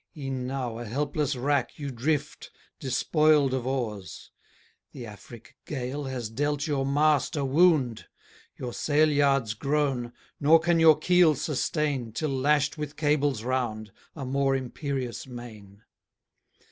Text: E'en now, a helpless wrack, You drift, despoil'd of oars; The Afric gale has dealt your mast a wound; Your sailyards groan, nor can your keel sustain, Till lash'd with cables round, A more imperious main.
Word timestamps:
E'en 0.17 0.47
now, 0.47 0.79
a 0.79 0.85
helpless 0.85 1.35
wrack, 1.35 1.77
You 1.77 1.91
drift, 1.91 2.49
despoil'd 2.79 3.53
of 3.53 3.67
oars; 3.67 4.31
The 4.93 5.05
Afric 5.05 5.57
gale 5.67 6.05
has 6.05 6.27
dealt 6.31 6.65
your 6.65 6.87
mast 6.87 7.35
a 7.35 7.45
wound; 7.45 8.07
Your 8.57 8.73
sailyards 8.73 9.53
groan, 9.53 10.11
nor 10.39 10.59
can 10.59 10.79
your 10.79 10.97
keel 10.97 11.35
sustain, 11.35 12.11
Till 12.13 12.31
lash'd 12.31 12.77
with 12.77 12.95
cables 12.97 13.43
round, 13.43 13.91
A 14.15 14.25
more 14.25 14.55
imperious 14.55 15.27
main. 15.27 15.83